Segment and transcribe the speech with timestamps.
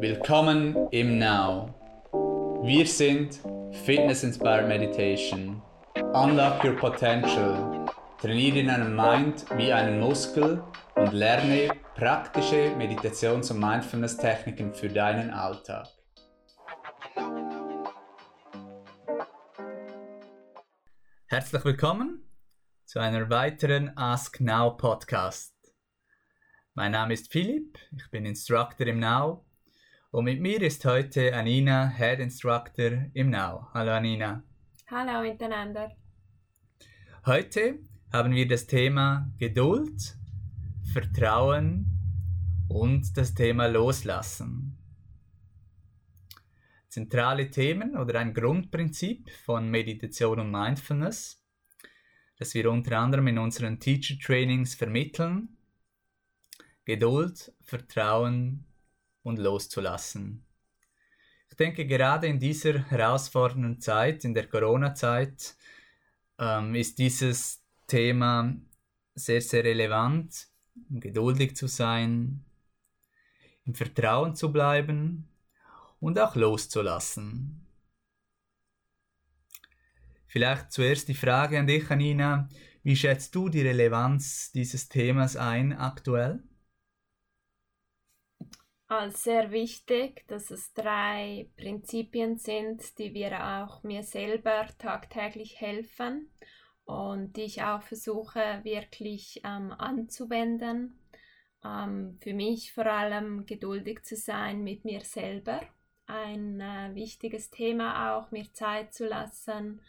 [0.00, 1.74] Willkommen im Now.
[2.62, 3.40] Wir sind
[3.84, 5.60] Fitness Inspired Meditation.
[6.14, 7.84] Unlock your potential.
[8.20, 10.62] Trainiere deinen Mind wie einen Muskel
[10.94, 15.88] und lerne praktische Meditations- und Mindfulness-Techniken für deinen Alltag.
[21.26, 22.22] Herzlich willkommen
[22.84, 25.56] zu einer weiteren Ask Now Podcast.
[26.74, 29.44] Mein Name ist Philipp, ich bin Instructor im Now
[30.10, 33.68] und mit mir ist heute Anina, Head Instructor im Now.
[33.74, 34.42] Hallo Anina.
[34.86, 35.90] Hallo miteinander.
[37.26, 40.16] Heute haben wir das Thema Geduld,
[40.92, 41.86] Vertrauen
[42.68, 44.78] und das Thema Loslassen.
[46.88, 51.44] Zentrale Themen oder ein Grundprinzip von Meditation und Mindfulness,
[52.38, 55.58] das wir unter anderem in unseren Teacher Trainings vermitteln.
[56.86, 58.64] Geduld, Vertrauen
[59.28, 60.44] und loszulassen.
[61.50, 65.56] Ich denke, gerade in dieser herausfordernden Zeit, in der Corona-Zeit,
[66.38, 68.54] ähm, ist dieses Thema
[69.14, 70.48] sehr, sehr relevant,
[70.90, 72.44] geduldig zu sein,
[73.64, 75.28] im Vertrauen zu bleiben
[76.00, 77.66] und auch loszulassen.
[80.26, 82.48] Vielleicht zuerst die Frage an dich, Anina.
[82.82, 86.42] Wie schätzt du die Relevanz dieses Themas ein aktuell?
[88.88, 96.30] Als sehr wichtig, dass es drei Prinzipien sind, die wir auch mir selber tagtäglich helfen
[96.86, 100.98] und die ich auch versuche wirklich ähm, anzuwenden.
[101.62, 105.60] Ähm, für mich vor allem geduldig zu sein mit mir selber.
[106.06, 109.82] Ein äh, wichtiges Thema auch, mir Zeit zu lassen,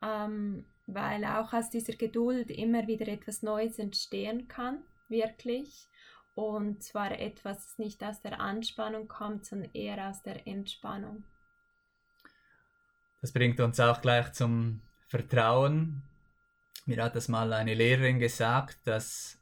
[0.00, 5.88] ähm, weil auch aus dieser Geduld immer wieder etwas Neues entstehen kann, wirklich
[6.36, 11.24] und zwar etwas, das nicht aus der Anspannung kommt, sondern eher aus der Entspannung.
[13.22, 16.02] Das bringt uns auch gleich zum Vertrauen.
[16.84, 19.38] Mir hat das mal eine Lehrerin gesagt, dass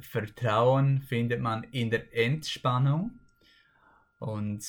[0.00, 3.20] Vertrauen findet man in der Entspannung.
[4.18, 4.64] Und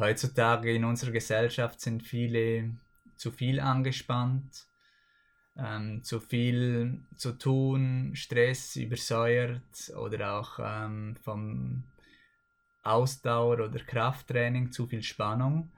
[0.00, 2.74] heutzutage in unserer Gesellschaft sind viele
[3.16, 4.66] zu viel angespannt
[5.56, 11.84] ähm, zu viel zu tun, Stress übersäuert oder auch ähm, vom
[12.82, 15.70] Ausdauer oder Krafttraining zu viel Spannung.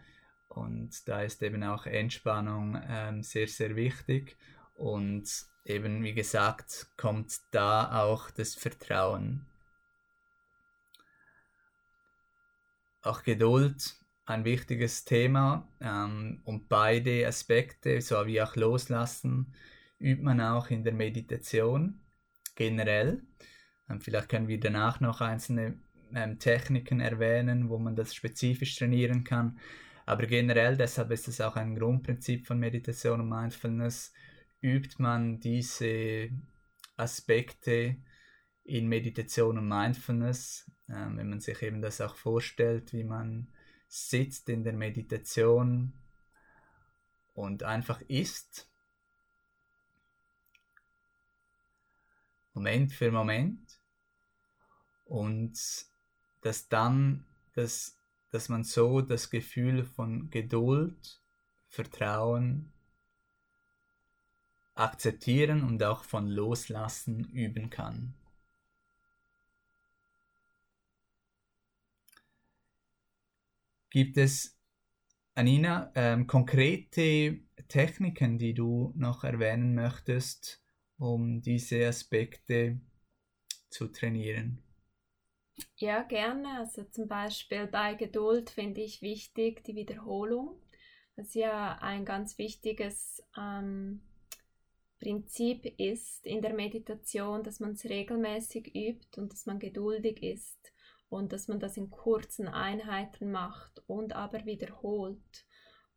[0.49, 4.37] Und da ist eben auch Entspannung ähm, sehr, sehr wichtig.
[4.77, 5.29] Und
[5.65, 9.47] eben, wie gesagt, kommt da auch das Vertrauen.
[13.03, 13.97] Auch Geduld
[14.27, 19.55] ein wichtiges Thema ähm, und beide Aspekte, so wie auch Loslassen,
[19.99, 22.01] übt man auch in der Meditation
[22.55, 23.23] generell.
[23.89, 25.79] Ähm, vielleicht können wir danach noch einzelne
[26.15, 29.59] ähm, Techniken erwähnen, wo man das spezifisch trainieren kann.
[30.07, 34.13] Aber generell, deshalb ist es auch ein Grundprinzip von Meditation und Mindfulness,
[34.61, 36.31] übt man diese
[36.97, 37.97] Aspekte
[38.65, 43.49] in Meditation und Mindfulness, ähm, wenn man sich eben das auch vorstellt, wie man
[43.95, 45.93] sitzt in der Meditation
[47.33, 48.69] und einfach ist.
[52.55, 53.81] Moment für Moment.
[55.05, 55.57] Und
[56.41, 57.25] dass dann,
[57.55, 57.97] dass,
[58.33, 61.21] dass man so das Gefühl von Geduld,
[61.69, 62.73] Vertrauen,
[64.75, 68.15] akzeptieren und auch von Loslassen üben kann.
[73.95, 74.59] Gibt es,
[75.37, 77.39] Anina, ähm, konkrete
[77.69, 80.61] Techniken, die du noch erwähnen möchtest,
[80.99, 82.81] um diese Aspekte
[83.71, 84.61] zu trainieren?
[85.77, 86.59] Ja, gerne.
[86.59, 90.61] Also zum Beispiel bei Geduld finde ich wichtig die Wiederholung.
[91.15, 94.01] Das ist ja ein ganz wichtiges ähm,
[94.99, 100.74] Prinzip ist in der Meditation, dass man es regelmäßig übt und dass man geduldig ist
[101.15, 105.47] und dass man das in kurzen Einheiten macht und aber wiederholt.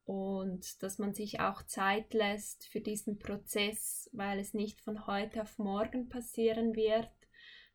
[0.05, 5.41] Und dass man sich auch Zeit lässt für diesen Prozess, weil es nicht von heute
[5.41, 7.11] auf morgen passieren wird,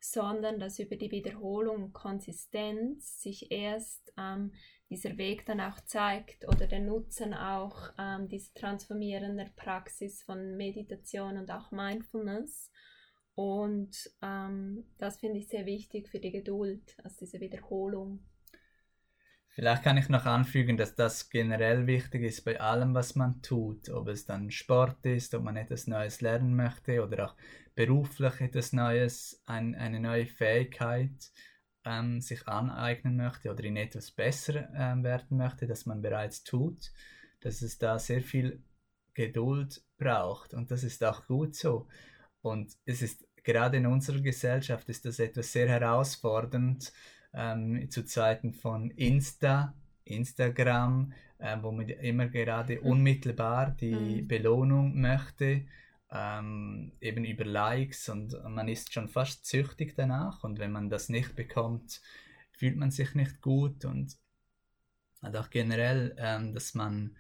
[0.01, 4.53] sondern dass über die Wiederholung und Konsistenz sich erst ähm,
[4.89, 11.37] dieser Weg dann auch zeigt oder der Nutzen auch ähm, dieser transformierenden Praxis von Meditation
[11.39, 12.71] und auch Mindfulness
[13.35, 18.21] und ähm, das finde ich sehr wichtig für die Geduld, also diese Wiederholung.
[19.55, 23.91] Vielleicht kann ich noch anfügen, dass das generell wichtig ist bei allem, was man tut.
[23.91, 27.37] Ob es dann Sport ist, ob man etwas Neues lernen möchte oder auch
[27.75, 31.31] beruflich etwas Neues, ein, eine neue Fähigkeit
[31.85, 36.91] ähm, sich aneignen möchte oder in etwas besser ähm, werden möchte, das man bereits tut,
[37.41, 38.63] dass es da sehr viel
[39.13, 41.89] Geduld braucht und das ist auch gut so.
[42.43, 46.93] Und es ist gerade in unserer Gesellschaft ist das etwas sehr herausfordernd
[47.33, 49.75] ähm, zu Zeiten von Insta,
[50.05, 52.87] Instagram, äh, wo man immer gerade mhm.
[52.87, 54.29] unmittelbar die mhm.
[54.29, 55.65] Belohnung möchte,
[56.11, 61.09] ähm, eben über Likes und man ist schon fast süchtig danach und wenn man das
[61.09, 62.03] nicht bekommt,
[62.53, 64.17] fühlt man sich nicht gut und,
[65.23, 67.17] und auch generell, ähm, dass man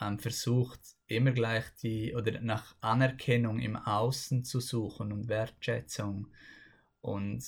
[0.00, 6.28] ähm, versucht, immer gleich die oder nach Anerkennung im Außen zu suchen und Wertschätzung.
[7.00, 7.44] Und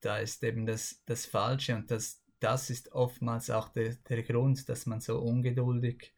[0.00, 4.68] da ist eben das, das Falsche und das, das ist oftmals auch der, der Grund,
[4.68, 6.12] dass man so ungeduldig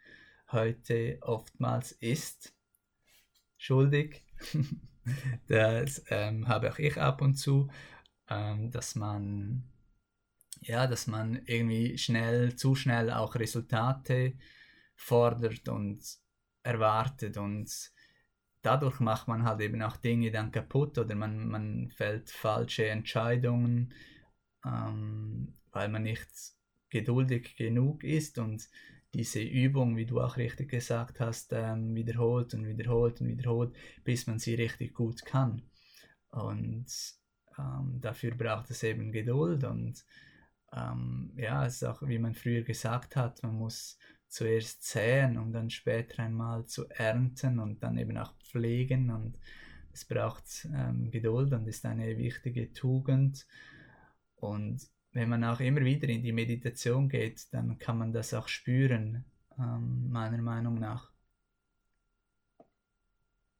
[0.50, 2.54] heute oftmals ist.
[3.56, 4.24] Schuldig.
[5.48, 7.70] das ähm, habe auch ich ab und zu,
[8.28, 9.70] ähm, dass man
[10.60, 14.34] ja, dass man irgendwie schnell, zu schnell auch Resultate
[14.96, 16.02] fordert und
[16.62, 17.70] erwartet und
[18.62, 23.92] dadurch macht man halt eben auch Dinge dann kaputt oder man, man fällt falsche Entscheidungen,
[24.64, 26.28] ähm, weil man nicht
[26.88, 28.68] geduldig genug ist und
[29.12, 34.26] diese Übung, wie du auch richtig gesagt hast, ähm, wiederholt und wiederholt und wiederholt, bis
[34.26, 35.62] man sie richtig gut kann.
[36.30, 36.86] Und
[37.58, 40.04] ähm, dafür braucht es eben Geduld und
[40.72, 43.98] ähm, ja, es ist auch, wie man früher gesagt hat, man muss
[44.34, 49.38] zuerst säen, um dann später einmal zu ernten und dann eben auch pflegen und
[49.92, 53.46] es braucht ähm, Geduld und ist eine wichtige Tugend
[54.36, 54.80] und
[55.12, 59.24] wenn man auch immer wieder in die Meditation geht, dann kann man das auch spüren,
[59.56, 61.12] ähm, meiner Meinung nach.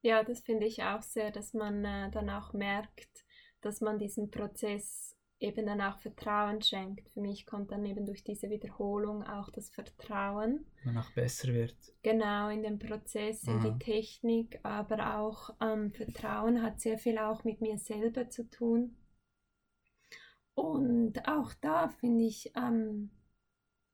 [0.03, 3.25] Ja, das finde ich auch sehr, dass man äh, dann auch merkt,
[3.61, 7.09] dass man diesen Prozess eben dann auch Vertrauen schenkt.
[7.11, 10.65] Für mich kommt dann eben durch diese Wiederholung auch das Vertrauen.
[10.85, 11.77] Man auch besser wird.
[12.03, 13.71] Genau, in den Prozess, in Aha.
[13.71, 18.97] die Technik, aber auch ähm, Vertrauen hat sehr viel auch mit mir selber zu tun.
[20.55, 23.11] Und auch da finde ich ähm,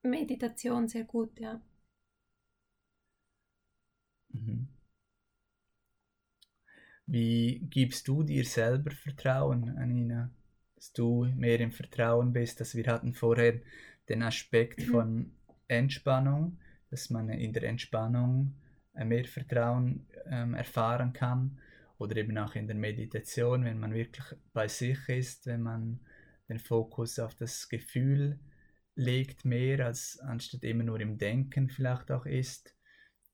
[0.02, 1.60] Meditation sehr gut, ja.
[4.28, 4.68] Mhm.
[7.06, 10.30] Wie gibst du dir selber Vertrauen, Anina?
[10.80, 13.60] Dass du mehr im Vertrauen bist, dass wir hatten vorher
[14.08, 14.84] den Aspekt mhm.
[14.84, 15.32] von
[15.68, 18.54] Entspannung, dass man in der Entspannung
[18.94, 21.58] äh, mehr Vertrauen ähm, erfahren kann
[21.98, 24.24] oder eben auch in der Meditation, wenn man wirklich
[24.54, 26.00] bei sich ist, wenn man
[26.48, 28.40] den Fokus auf das Gefühl
[28.94, 32.74] legt mehr, als anstatt immer nur im Denken vielleicht auch ist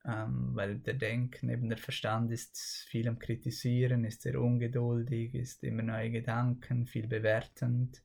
[0.07, 5.65] ähm, weil der Denken, eben der Verstand ist viel am Kritisieren, ist sehr ungeduldig, ist
[5.65, 8.03] immer neue Gedanken, viel bewertend.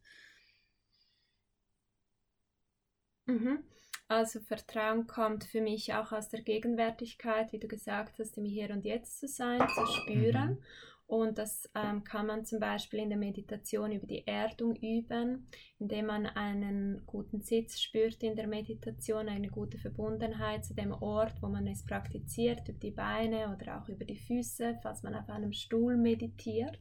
[3.25, 3.63] Mhm.
[4.07, 8.71] Also Vertrauen kommt für mich auch aus der Gegenwärtigkeit, wie du gesagt hast, im Hier
[8.71, 10.51] und Jetzt zu sein, zu spüren.
[10.51, 10.63] Mhm.
[11.12, 15.46] Und das ähm, kann man zum Beispiel in der Meditation über die Erdung üben,
[15.78, 21.42] indem man einen guten Sitz spürt in der Meditation, eine gute Verbundenheit zu dem Ort,
[21.42, 25.28] wo man es praktiziert, über die Beine oder auch über die Füße, falls man auf
[25.28, 26.80] einem Stuhl meditiert.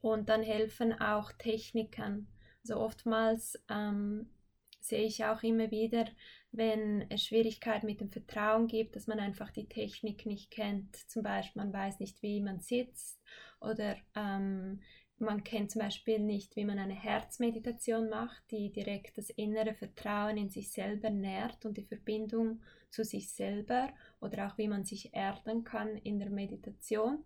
[0.00, 2.26] Und dann helfen auch Techniken.
[2.64, 4.30] Also oftmals ähm,
[4.80, 6.06] sehe ich auch immer wieder,
[6.50, 10.96] wenn es Schwierigkeiten mit dem Vertrauen gibt, dass man einfach die Technik nicht kennt.
[11.10, 13.20] Zum Beispiel, man weiß nicht, wie man sitzt
[13.60, 14.80] oder ähm,
[15.20, 20.36] man kennt zum Beispiel nicht, wie man eine Herzmeditation macht, die direkt das innere Vertrauen
[20.36, 23.88] in sich selber nährt und die Verbindung zu sich selber
[24.20, 27.24] oder auch wie man sich erden kann in der Meditation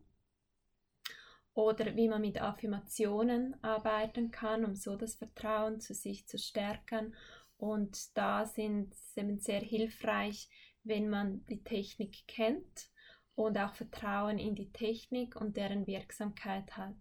[1.54, 7.14] oder wie man mit Affirmationen arbeiten kann, um so das Vertrauen zu sich zu stärken
[7.62, 10.49] und da sind sie sehr hilfreich,
[10.83, 12.90] wenn man die Technik kennt
[13.37, 16.97] und auch Vertrauen in die Technik und deren Wirksamkeit hat.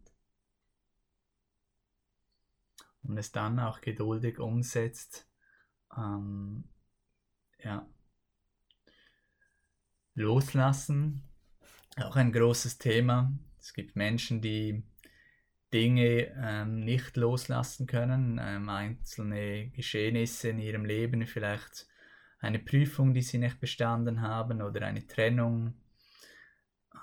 [3.02, 5.28] Und es dann auch geduldig umsetzt.
[5.98, 6.70] Ähm,
[7.58, 7.90] ja.
[10.14, 11.24] Loslassen,
[11.98, 13.34] auch ein großes Thema.
[13.58, 14.84] Es gibt Menschen, die
[15.74, 21.88] Dinge ähm, nicht loslassen können, ähm, einzelne Geschehnisse in ihrem Leben, vielleicht
[22.40, 25.76] eine Prüfung, die sie nicht bestanden haben oder eine Trennung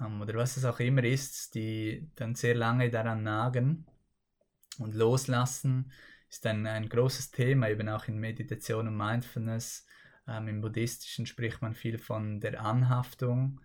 [0.01, 3.87] ähm, oder was es auch immer ist, die dann sehr lange daran nagen
[4.79, 5.93] und loslassen
[6.29, 9.87] ist ein, ein großes Thema, eben auch in Meditation und Mindfulness.
[10.27, 13.61] Ähm, Im Buddhistischen spricht man viel von der Anhaftung,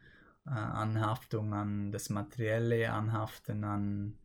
[0.45, 4.17] äh, Anhaftung an das Materielle, Anhaften an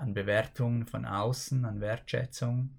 [0.00, 2.76] an Bewertungen von außen, an Wertschätzung.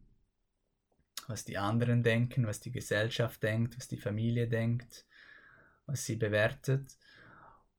[1.28, 5.06] was die anderen denken, was die Gesellschaft denkt, was die Familie denkt,
[5.86, 6.98] was sie bewertet.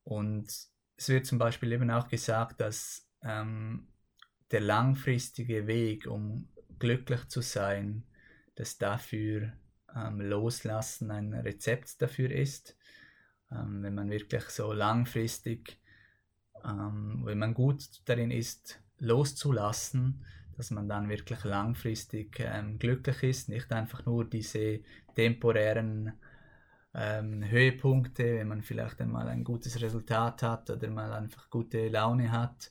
[0.04, 0.46] Und
[0.96, 3.88] es wird zum Beispiel eben auch gesagt, dass ähm,
[4.52, 8.04] der langfristige Weg, um glücklich zu sein,
[8.54, 9.52] dass dafür
[9.94, 12.76] ähm, Loslassen ein Rezept dafür ist.
[13.50, 15.78] Ähm, wenn man wirklich so langfristig,
[16.64, 20.24] ähm, wenn man gut darin ist, loszulassen,
[20.56, 24.80] dass man dann wirklich langfristig ähm, glücklich ist, nicht einfach nur diese
[25.14, 26.12] temporären
[26.94, 32.30] ähm, Höhepunkte, wenn man vielleicht einmal ein gutes Resultat hat oder mal einfach gute Laune
[32.30, 32.70] hat,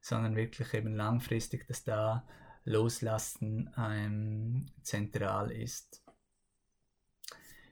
[0.00, 2.24] sondern wirklich eben langfristig, dass da
[2.64, 6.02] Loslassen ähm, zentral ist.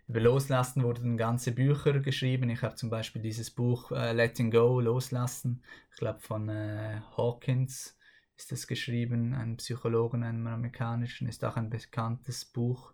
[0.09, 2.49] Über Loslassen wurden ganze Bücher geschrieben.
[2.49, 7.99] Ich habe zum Beispiel dieses Buch äh, Letting Go, Loslassen, ich glaube von äh, Hawkins
[8.37, 12.93] ist das geschrieben, ein Psychologen, einem amerikanischen, ist auch ein bekanntes Buch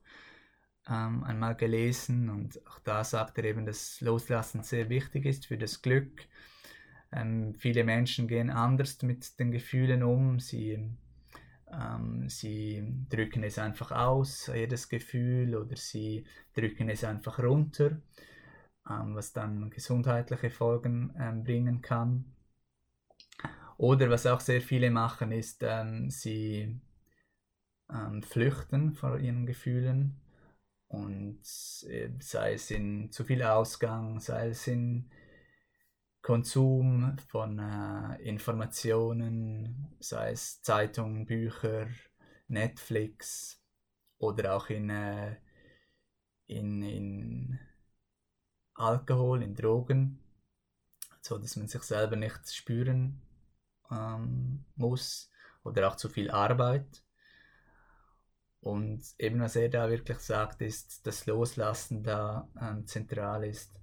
[0.88, 5.59] ähm, einmal gelesen und auch da sagt er eben, dass Loslassen sehr wichtig ist für
[5.59, 6.26] das Glück.
[7.12, 10.97] Ähm, viele Menschen gehen anders mit den Gefühlen um, sie,
[11.72, 18.00] ähm, sie drücken es einfach aus, jedes Gefühl, oder sie drücken es einfach runter,
[18.88, 22.24] ähm, was dann gesundheitliche Folgen ähm, bringen kann.
[23.78, 26.80] Oder was auch sehr viele machen, ist, ähm, sie
[27.90, 30.20] ähm, flüchten vor ihren Gefühlen.
[30.88, 31.40] Und
[31.88, 35.10] äh, sei es in zu viel Ausgang, sei es in
[36.22, 41.88] Konsum von äh, Informationen, sei es Zeitungen, Bücher,
[42.46, 43.60] Netflix
[44.18, 45.36] oder auch in, äh,
[46.46, 47.58] in, in
[48.74, 50.20] Alkohol, in Drogen,
[51.20, 53.20] so dass man sich selber nicht spüren
[53.90, 55.28] ähm, muss
[55.64, 57.02] oder auch zu viel Arbeit.
[58.60, 63.81] Und eben was er da wirklich sagt, ist, dass Loslassen da ähm, zentral ist.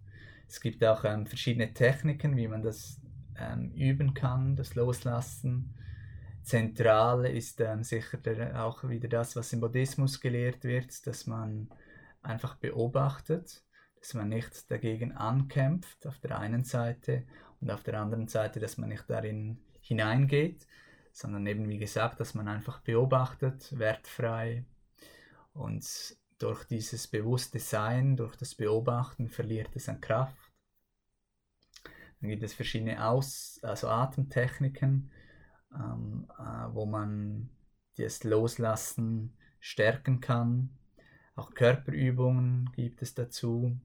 [0.49, 2.99] Es gibt auch ähm, verschiedene Techniken, wie man das
[3.37, 5.75] ähm, üben kann, das Loslassen.
[6.41, 11.69] Zentral ist ähm, sicher der, auch wieder das, was im Buddhismus gelehrt wird, dass man
[12.23, 13.63] einfach beobachtet,
[13.99, 17.25] dass man nicht dagegen ankämpft auf der einen Seite
[17.61, 20.65] und auf der anderen Seite, dass man nicht darin hineingeht,
[21.11, 24.65] sondern eben wie gesagt, dass man einfach beobachtet, wertfrei
[25.53, 25.85] und
[26.39, 30.51] durch dieses bewusste Sein, durch das Beobachten verliert es an Kraft.
[32.19, 35.11] Dann gibt es verschiedene Aus also Atemtechniken,
[35.73, 37.49] ähm, äh, wo man
[37.97, 40.77] das Loslassen stärken kann.
[41.35, 43.79] Auch Körperübungen gibt es dazu,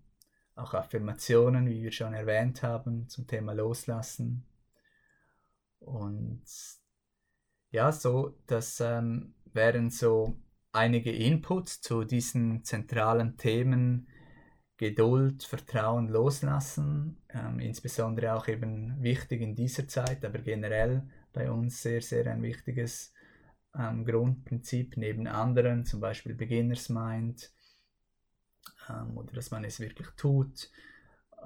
[0.55, 4.47] auch Affirmationen, wie wir schon erwähnt haben, zum Thema Loslassen.
[5.81, 6.45] Und
[7.71, 10.37] ja, so, das ähm, wären so
[10.75, 14.09] einige Inputs zu diesen zentralen Themen
[14.77, 21.81] Geduld, Vertrauen, Loslassen, ähm, insbesondere auch eben wichtig in dieser Zeit, aber generell bei uns
[21.81, 23.13] sehr, sehr ein wichtiges
[23.79, 27.53] ähm, Grundprinzip neben anderen, zum Beispiel Beginners Mind
[28.89, 30.71] ähm, oder dass man es wirklich tut,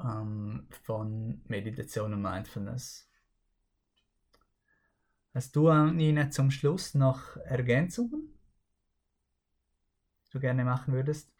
[0.02, 3.10] ähm, von Meditation und Mindfulness.
[5.34, 8.37] Hast du, Nina, zum Schluss noch Ergänzungen,
[10.30, 11.30] du gerne machen würdest?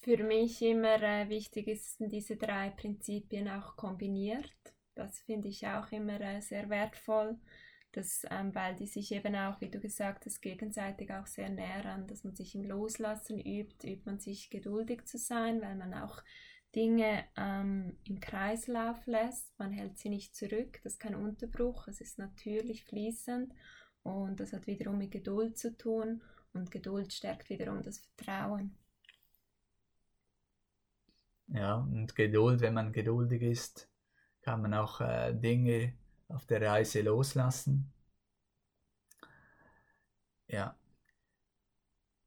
[0.00, 4.54] Für mich immer äh, wichtig ist, diese drei Prinzipien auch kombiniert.
[4.94, 7.36] Das finde ich auch immer äh, sehr wertvoll,
[7.92, 12.06] dass, ähm, weil die sich eben auch, wie du gesagt hast, gegenseitig auch sehr nähern,
[12.06, 16.22] dass man sich im Loslassen übt, übt man sich geduldig zu sein, weil man auch
[16.74, 19.58] Dinge ähm, im Kreislauf lässt.
[19.58, 23.52] Man hält sie nicht zurück, das ist kein Unterbruch, es ist natürlich fließend
[24.02, 28.76] und das hat wiederum mit Geduld zu tun und Geduld stärkt wiederum das Vertrauen.
[31.48, 33.88] Ja, und Geduld, wenn man geduldig ist,
[34.42, 35.94] kann man auch äh, Dinge
[36.28, 37.92] auf der Reise loslassen.
[40.46, 40.76] Ja.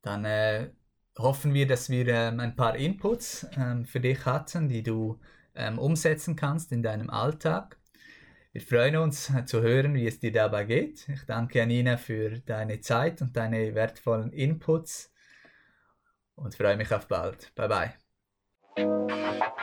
[0.02, 0.72] Dann äh,
[1.18, 5.20] hoffen wir, dass wir ähm, ein paar Inputs ähm, für dich hatten, die du
[5.56, 7.78] ähm, umsetzen kannst in deinem Alltag.
[8.54, 11.08] Wir freuen uns zu hören, wie es dir dabei geht.
[11.08, 15.12] Ich danke Anina für deine Zeit und deine wertvollen Inputs
[16.36, 17.54] und freue mich auf bald.
[17.56, 17.94] Bye
[18.76, 19.62] bye.